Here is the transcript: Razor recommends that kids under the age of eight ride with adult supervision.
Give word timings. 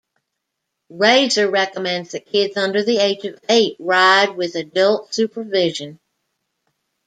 Razor 0.89 1.47
recommends 1.51 2.13
that 2.13 2.25
kids 2.25 2.57
under 2.57 2.81
the 2.83 2.97
age 2.97 3.23
of 3.25 3.39
eight 3.49 3.75
ride 3.79 4.35
with 4.35 4.55
adult 4.55 5.13
supervision. 5.13 5.99